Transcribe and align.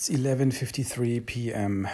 It's 0.00 0.08
11:53 0.08 1.26
p.m. 1.26 1.86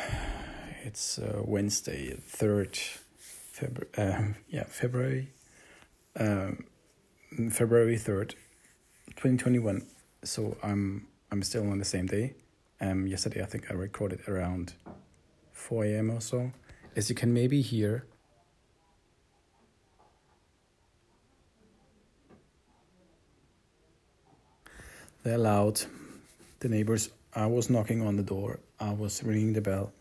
It's 0.85 1.19
uh, 1.19 1.43
Wednesday, 1.45 2.17
3rd 2.17 2.77
February. 3.19 3.90
Uh, 3.98 4.35
yeah, 4.48 4.62
February. 4.62 5.32
Um, 6.14 6.66
February 7.50 7.96
3rd, 7.96 8.34
2021. 9.16 9.84
So 10.22 10.56
I'm 10.62 11.08
I'm 11.32 11.42
still 11.42 11.69
on 11.69 11.80
the 11.80 11.84
same 11.84 12.06
day. 12.06 12.34
Um, 12.80 13.08
yesterday 13.08 13.42
I 13.42 13.47
think 13.47 13.72
I 13.72 13.74
recorded 13.74 14.21
around 14.29 14.75
4 15.51 15.87
a.m. 15.87 16.12
or 16.12 16.20
so. 16.20 16.52
As 16.95 17.09
you 17.09 17.16
can 17.16 17.34
maybe 17.34 17.61
hear, 17.61 18.07
they're 25.25 25.38
loud. 25.38 25.83
The 26.61 26.69
neighbors. 26.69 27.11
I 27.37 27.45
was 27.45 27.68
knocking 27.68 28.00
on 28.00 28.16
the 28.16 28.23
door. 28.23 28.60
I 28.80 28.92
was 28.92 29.22
ringing 29.22 29.52
the 29.52 29.60
bell, 29.60 29.92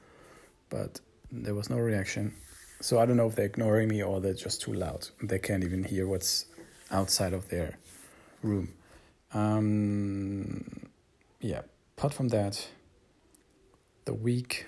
but 0.69 1.01
there 1.31 1.53
was 1.53 1.69
no 1.69 1.77
reaction. 1.77 2.33
So 2.79 2.97
I 2.97 3.05
don't 3.05 3.17
know 3.17 3.27
if 3.27 3.35
they're 3.35 3.45
ignoring 3.45 3.89
me 3.89 4.01
or 4.01 4.21
they're 4.21 4.33
just 4.33 4.61
too 4.61 4.73
loud. 4.73 5.09
They 5.21 5.37
can't 5.37 5.63
even 5.63 5.83
hear 5.83 6.07
what's 6.07 6.45
outside 6.91 7.33
of 7.33 7.49
their 7.49 7.77
room. 8.41 8.73
Um, 9.33 10.87
yeah. 11.41 11.61
Apart 11.97 12.13
from 12.13 12.29
that, 12.29 12.65
the 14.05 14.13
week, 14.13 14.65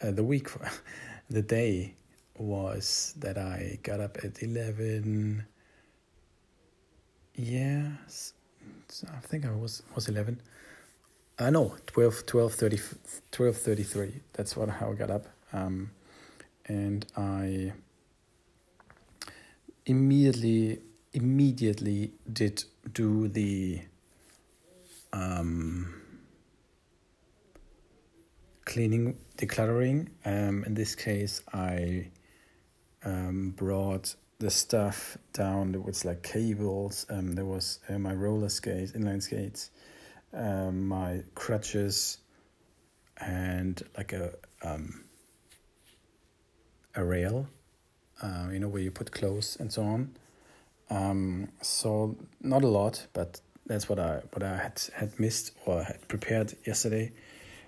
uh, 0.00 0.10
the 0.10 0.24
week, 0.24 0.48
the 1.30 1.42
day 1.42 1.94
was 2.38 3.14
that 3.18 3.36
I 3.36 3.78
got 3.82 4.00
up 4.00 4.16
at 4.24 4.42
eleven. 4.42 5.44
Yeah, 7.34 7.88
I 9.12 9.20
think 9.20 9.44
I 9.44 9.50
was 9.50 9.82
was 9.94 10.08
eleven. 10.08 10.40
I 11.40 11.50
know 11.50 11.76
12, 11.86 12.26
12, 12.26 12.54
30, 12.54 12.80
12 13.30 13.56
33. 13.56 14.12
That's 14.32 14.56
what 14.56 14.68
how 14.68 14.90
I 14.90 14.94
got 14.94 15.10
up. 15.10 15.26
Um, 15.52 15.90
and 16.66 17.06
I 17.16 17.72
immediately 19.86 20.80
immediately 21.12 22.12
did 22.32 22.64
do 22.92 23.28
the 23.28 23.80
um, 25.12 26.02
cleaning, 28.64 29.16
decluttering. 29.36 30.08
Um, 30.24 30.64
in 30.64 30.74
this 30.74 30.94
case, 30.94 31.42
I 31.52 32.08
um, 33.04 33.50
brought 33.56 34.14
the 34.38 34.50
stuff 34.50 35.16
down. 35.32 35.72
There 35.72 35.80
was 35.80 36.04
like 36.04 36.22
cables. 36.22 37.06
Um, 37.08 37.32
there 37.32 37.44
was 37.44 37.78
uh, 37.88 37.98
my 37.98 38.12
roller 38.12 38.48
skates, 38.48 38.92
inline 38.92 39.22
skates, 39.22 39.70
um, 40.32 40.86
my 40.86 41.22
crutches, 41.34 42.18
and 43.18 43.82
like 43.96 44.12
a 44.12 44.32
um, 44.62 45.04
a 46.94 47.04
rail, 47.04 47.46
uh, 48.22 48.48
you 48.52 48.58
know, 48.58 48.68
where 48.68 48.82
you 48.82 48.90
put 48.90 49.12
clothes 49.12 49.56
and 49.60 49.72
so 49.72 49.82
on. 49.82 50.10
Um, 50.90 51.48
so 51.60 52.16
not 52.40 52.64
a 52.64 52.68
lot, 52.68 53.06
but 53.12 53.40
that's 53.66 53.88
what 53.88 53.98
I 53.98 54.22
what 54.32 54.42
I 54.42 54.56
had 54.56 54.82
had 54.94 55.18
missed 55.20 55.52
or 55.66 55.82
had 55.82 56.06
prepared 56.08 56.54
yesterday, 56.64 57.12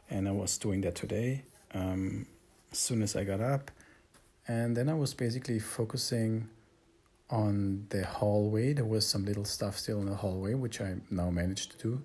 and 0.08 0.28
I 0.28 0.32
was 0.32 0.58
doing 0.58 0.80
that 0.82 0.94
today. 0.94 1.44
Um, 1.72 2.26
as 2.72 2.78
soon 2.78 3.02
as 3.02 3.16
I 3.16 3.24
got 3.24 3.40
up, 3.40 3.70
and 4.48 4.76
then 4.76 4.88
I 4.88 4.94
was 4.94 5.14
basically 5.14 5.58
focusing 5.58 6.48
on 7.28 7.86
the 7.90 8.04
hallway. 8.04 8.72
There 8.72 8.84
was 8.84 9.06
some 9.06 9.24
little 9.24 9.44
stuff 9.44 9.78
still 9.78 10.00
in 10.00 10.06
the 10.06 10.14
hallway, 10.14 10.54
which 10.54 10.80
I 10.80 10.96
now 11.10 11.30
managed 11.30 11.72
to 11.72 11.78
do. 11.78 12.02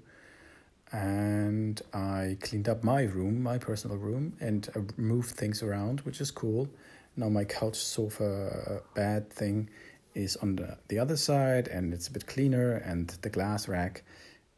And 0.92 1.82
I 1.94 2.38
cleaned 2.42 2.70
up 2.70 2.84
my 2.84 3.04
room, 3.04 3.42
my 3.42 3.58
personal 3.58 3.98
room, 3.98 4.34
and 4.40 4.70
I 4.76 4.80
moved 5.00 5.32
things 5.32 5.62
around, 5.62 6.02
which 6.02 6.22
is 6.22 6.32
cool. 6.32 6.70
Now 7.18 7.30
my 7.30 7.44
couch 7.44 7.76
sofa 7.76 8.82
bed 8.94 9.30
thing 9.30 9.70
is 10.14 10.38
on 10.38 10.56
the, 10.56 10.78
the 10.88 11.00
other 11.00 11.18
side 11.18 11.68
and 11.68 11.94
it's 11.94 12.08
a 12.08 12.12
bit 12.12 12.26
cleaner 12.28 12.76
and 12.78 13.10
the 13.22 13.30
glass 13.30 13.68
rack 13.68 14.04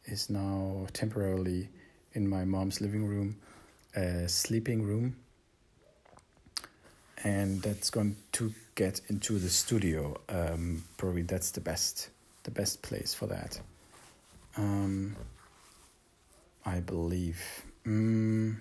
is 0.05 0.29
now 0.29 0.85
temporarily 0.93 1.69
in 2.13 2.27
my 2.27 2.45
mom's 2.45 2.81
living 2.81 3.05
room 3.05 3.37
uh, 3.97 4.27
sleeping 4.27 4.83
room. 4.83 5.15
And 7.23 7.61
that's 7.61 7.89
going 7.89 8.15
to 8.33 8.53
get 8.75 9.01
into 9.07 9.39
the 9.39 9.49
studio. 9.49 10.19
Um, 10.29 10.83
probably 10.97 11.23
that's 11.23 11.51
the 11.51 11.61
best 11.61 12.09
the 12.43 12.51
best 12.51 12.81
place 12.81 13.13
for 13.13 13.25
that. 13.25 13.59
Um, 14.55 15.15
i 16.67 16.79
believe. 16.79 17.41
Mm, 17.85 18.57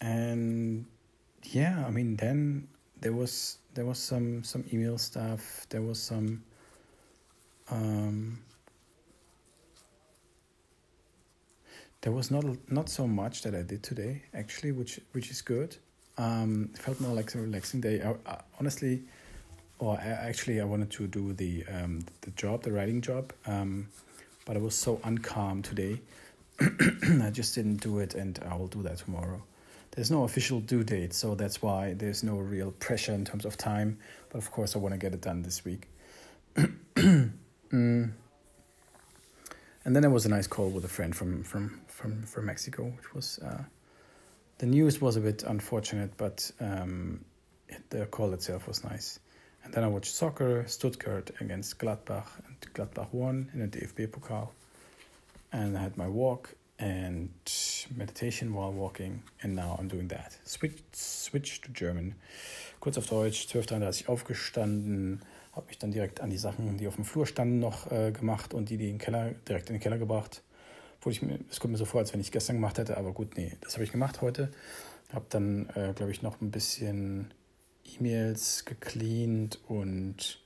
and 0.00 0.86
yeah 1.44 1.84
i 1.86 1.90
mean 1.90 2.16
then 2.16 2.66
there 3.02 3.12
was 3.12 3.58
there 3.74 3.84
was 3.84 3.98
some 3.98 4.42
some 4.44 4.64
email 4.72 4.96
stuff. 4.96 5.66
There 5.68 5.82
was 5.82 6.00
some 6.00 6.42
um, 7.70 8.38
there 12.00 12.12
was 12.12 12.30
not 12.30 12.44
not 12.70 12.88
so 12.88 13.06
much 13.06 13.42
that 13.42 13.54
I 13.54 13.62
did 13.62 13.82
today 13.82 14.22
actually 14.34 14.72
which 14.72 15.00
which 15.12 15.30
is 15.30 15.42
good. 15.42 15.76
Um, 16.18 16.70
felt 16.74 17.00
more 17.00 17.14
like 17.14 17.34
a 17.34 17.40
relaxing 17.40 17.80
day. 17.80 18.02
I, 18.02 18.10
I, 18.30 18.40
honestly 18.60 19.02
or 19.78 19.98
I, 19.98 20.28
actually 20.28 20.60
I 20.60 20.64
wanted 20.64 20.90
to 20.92 21.06
do 21.06 21.32
the 21.32 21.64
um, 21.66 22.04
the 22.20 22.30
job 22.32 22.62
the 22.62 22.72
writing 22.72 23.00
job. 23.00 23.32
Um, 23.46 23.88
but 24.44 24.56
I 24.56 24.60
was 24.60 24.74
so 24.74 24.96
uncalm 25.04 25.62
today 25.62 26.00
I 26.60 27.30
just 27.30 27.54
didn't 27.54 27.76
do 27.76 27.98
it 27.98 28.14
and 28.14 28.38
I 28.48 28.56
will 28.56 28.68
do 28.68 28.82
that 28.82 28.98
tomorrow 28.98 29.42
there's 29.92 30.10
no 30.10 30.24
official 30.24 30.60
due 30.60 30.82
date, 30.82 31.12
so 31.12 31.34
that's 31.34 31.60
why 31.60 31.92
there's 31.92 32.22
no 32.22 32.36
real 32.36 32.72
pressure 32.72 33.12
in 33.12 33.24
terms 33.26 33.44
of 33.44 33.58
time. 33.58 33.98
But 34.30 34.38
of 34.38 34.50
course, 34.50 34.74
I 34.74 34.78
want 34.78 34.94
to 34.94 34.98
get 34.98 35.12
it 35.12 35.20
done 35.20 35.42
this 35.42 35.64
week. 35.66 35.86
mm. 36.56 37.30
And 37.70 38.10
then 39.84 40.02
there 40.02 40.10
was 40.10 40.24
a 40.24 40.30
nice 40.30 40.46
call 40.46 40.70
with 40.70 40.84
a 40.84 40.88
friend 40.88 41.14
from 41.14 41.42
from 41.42 41.82
from 41.88 42.22
from 42.22 42.46
Mexico, 42.46 42.84
which 42.84 43.14
was 43.14 43.38
uh, 43.40 43.64
the 44.58 44.66
news 44.66 45.00
was 45.00 45.16
a 45.16 45.20
bit 45.20 45.42
unfortunate, 45.42 46.16
but 46.16 46.50
um, 46.60 47.22
the 47.90 48.06
call 48.06 48.32
itself 48.32 48.66
was 48.66 48.82
nice. 48.84 49.18
And 49.64 49.72
then 49.72 49.84
I 49.84 49.88
watched 49.88 50.14
soccer, 50.14 50.64
Stuttgart 50.66 51.30
against 51.40 51.78
Gladbach, 51.78 52.26
and 52.46 52.56
Gladbach 52.74 53.12
won 53.12 53.50
in 53.54 53.60
the 53.60 53.68
DFB 53.68 54.08
Pokal. 54.08 54.48
And 55.52 55.76
I 55.76 55.82
had 55.82 55.96
my 55.96 56.08
walk, 56.08 56.54
and 56.82 57.30
meditation 57.96 58.52
while 58.54 58.72
walking 58.72 59.22
and 59.42 59.54
now 59.54 59.76
I'm 59.78 59.88
doing 59.88 60.08
that. 60.08 60.36
Switch, 60.44 60.82
switch 60.92 61.60
to 61.62 61.70
German. 61.72 62.14
Kurz 62.80 62.98
auf 62.98 63.06
Deutsch, 63.06 63.46
12.33 63.46 64.08
aufgestanden, 64.08 65.22
habe 65.52 65.66
mich 65.68 65.78
dann 65.78 65.92
direkt 65.92 66.20
an 66.20 66.30
die 66.30 66.38
Sachen, 66.38 66.76
die 66.78 66.88
auf 66.88 66.96
dem 66.96 67.04
Flur 67.04 67.26
standen, 67.26 67.60
noch 67.60 67.90
äh, 67.92 68.10
gemacht 68.10 68.52
und 68.54 68.68
die, 68.70 68.76
die 68.76 68.86
den 68.86 68.98
Keller, 68.98 69.32
direkt 69.48 69.70
in 69.70 69.76
den 69.76 69.80
Keller 69.80 69.98
gebracht. 69.98 70.42
Obwohl 70.98 71.12
ich 71.12 71.22
mir, 71.22 71.38
es 71.50 71.60
kommt 71.60 71.72
mir 71.72 71.78
so 71.78 71.84
vor, 71.84 72.00
als 72.00 72.12
wenn 72.12 72.20
ich 72.20 72.32
gestern 72.32 72.56
gemacht 72.56 72.78
hätte, 72.78 72.96
aber 72.96 73.12
gut, 73.12 73.36
nee, 73.36 73.52
das 73.60 73.74
habe 73.74 73.84
ich 73.84 73.92
gemacht 73.92 74.20
heute. 74.20 74.50
Habe 75.12 75.26
dann, 75.28 75.68
äh, 75.74 75.92
glaube 75.94 76.10
ich, 76.10 76.22
noch 76.22 76.40
ein 76.40 76.50
bisschen 76.50 77.32
E-Mails 77.84 78.64
gecleant 78.64 79.58
und 79.68 80.42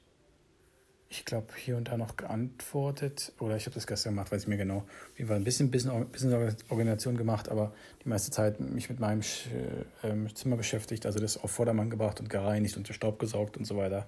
ich 1.09 1.25
glaube, 1.25 1.47
hier 1.57 1.77
und 1.77 1.89
da 1.89 1.97
noch 1.97 2.17
geantwortet. 2.17 3.33
Oder 3.39 3.57
ich 3.57 3.67
habe 3.67 3.75
das 3.75 3.87
gestern 3.87 4.15
gemacht, 4.15 4.33
weiß 4.33 4.43
ich 4.43 4.49
mir 4.49 4.57
genau. 4.57 4.85
Wie 5.15 5.29
war 5.29 5.37
ein 5.37 5.45
bisschen 5.45 5.71
Business-Organisation 5.71 7.17
gemacht, 7.17 7.49
aber 7.49 7.73
die 8.05 8.09
meiste 8.09 8.31
Zeit 8.31 8.61
mich 8.61 8.91
mit 8.91 8.99
meinem 8.99 9.21
äh, 9.21 10.35
Zimmer 10.35 10.57
beschäftigt, 10.57 11.07
also 11.07 11.19
das 11.21 11.37
auf 11.43 11.51
Vordermann 11.51 11.91
gebracht 11.91 12.21
und 12.21 12.29
gereinigt 12.29 12.77
und 12.77 12.89
Staub 12.89 13.19
gesaugt 13.19 13.57
und 13.57 13.65
so 13.65 13.77
weiter. 13.77 14.07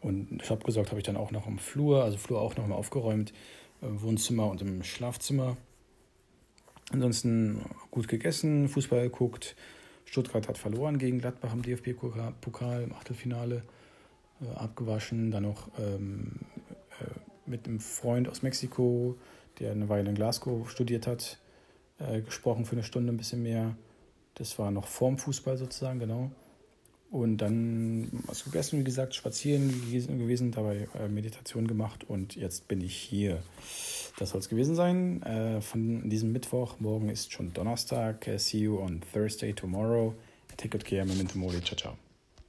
Und 0.00 0.42
Staub 0.44 0.64
gesaugt 0.64 0.90
habe 0.90 1.00
ich 1.00 1.06
dann 1.06 1.16
auch 1.16 1.30
noch 1.30 1.46
im 1.46 1.58
Flur, 1.58 2.04
also 2.04 2.16
Flur 2.16 2.40
auch 2.40 2.56
noch 2.56 2.66
mal 2.66 2.74
aufgeräumt, 2.74 3.32
im 3.82 4.02
Wohnzimmer 4.02 4.46
und 4.50 4.60
im 4.62 4.82
Schlafzimmer. 4.82 5.56
Ansonsten 6.92 7.64
gut 7.90 8.08
gegessen, 8.08 8.68
Fußball 8.68 9.02
geguckt. 9.02 9.56
Stuttgart 10.10 10.48
hat 10.48 10.58
verloren 10.58 10.98
gegen 10.98 11.20
Gladbach 11.20 11.52
im 11.52 11.62
DFB-Pokal 11.62 12.82
im 12.82 12.92
Achtelfinale 12.92 13.62
äh, 14.42 14.56
abgewaschen, 14.56 15.30
dann 15.30 15.44
noch 15.44 15.68
ähm, 15.78 16.32
äh, 17.00 17.04
mit 17.46 17.68
einem 17.68 17.78
Freund 17.78 18.28
aus 18.28 18.42
Mexiko, 18.42 19.16
der 19.60 19.70
eine 19.70 19.88
Weile 19.88 20.08
in 20.08 20.16
Glasgow 20.16 20.68
studiert 20.68 21.06
hat, 21.06 21.38
äh, 22.00 22.22
gesprochen 22.22 22.64
für 22.64 22.72
eine 22.72 22.82
Stunde 22.82 23.12
ein 23.12 23.18
bisschen 23.18 23.44
mehr. 23.44 23.76
Das 24.34 24.58
war 24.58 24.72
noch 24.72 24.88
vorm 24.88 25.16
Fußball 25.16 25.56
sozusagen, 25.56 26.00
genau. 26.00 26.32
Und 27.12 27.36
dann 27.36 28.08
was 28.26 28.42
gegessen, 28.42 28.80
wie 28.80 28.84
gesagt, 28.84 29.14
spazieren 29.14 29.68
gewesen, 29.92 30.50
dabei 30.50 30.88
äh, 30.98 31.06
Meditation 31.08 31.68
gemacht 31.68 32.02
und 32.02 32.34
jetzt 32.34 32.66
bin 32.66 32.80
ich 32.80 32.96
hier. 32.96 33.44
Das 34.20 34.30
soll 34.30 34.40
es 34.40 34.50
gewesen 34.50 34.74
sein 34.74 35.22
äh, 35.22 35.62
von 35.62 36.10
diesem 36.10 36.30
Mittwoch. 36.30 36.78
Morgen 36.78 37.08
ist 37.08 37.32
schon 37.32 37.54
Donnerstag. 37.54 38.28
See 38.36 38.58
you 38.58 38.78
on 38.78 39.00
Thursday, 39.14 39.54
tomorrow. 39.54 40.14
Take 40.58 40.68
good 40.68 40.84
care, 40.84 41.06
Memento 41.06 41.38
Mori. 41.38 41.62
Ciao, 41.62 41.76
ciao. 41.76 42.09